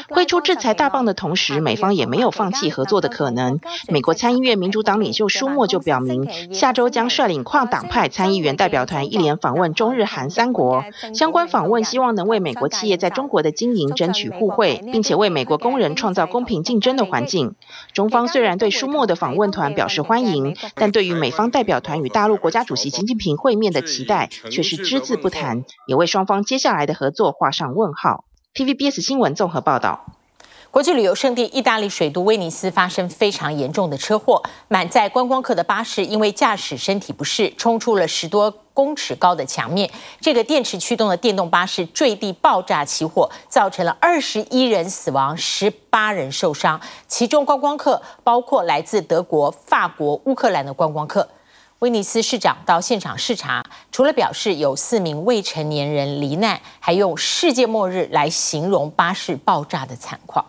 [0.09, 3.61] 挥出制裁大棒的同时，美方也没有放弃合作的可能。
[3.89, 10.85] 美国参议院民主党领袖舒默就表明，下周将率领跨党派参议员代表团一连访问中日韩三国。
[11.15, 17.55] 相关访问希望能为美国企业在中国的经营争取互惠，并且为美国工人创造公平竞争的环境。
[17.93, 28.26] 中方虽然对舒默的访问团表示欢迎，但对于美方代表团与大陆国家主席习近平会面的期待却是只字不谈，也为双方接下来的合作画上问号。
[28.57, 30.07] TVBS 新闻综合报道。
[30.71, 39.91] 国际旅游胜地意大利水都威尼斯发生非常严重的车祸，满载观光客的巴士因为驾驶身体不适，冲出了十多公尺高的墙面。
[40.23, 51.29] 这个电池驱动的电动巴士坠地爆炸起火，造成了二十一人死亡，十八人受伤，其中观光客包括来自德国、法国、乌克兰的观光客。
[51.81, 53.63] 威尼斯市长到现场视察，
[53.93, 60.45] 除了表示有四名未成年人罹难，还用“世界末日”来形容巴士爆炸的惨况。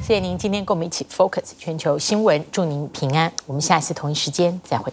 [0.00, 3.32] 谢谢您今天跟我们一起 focus 全球新闻，祝您平安。
[3.46, 4.92] 我们下次同一时间再会。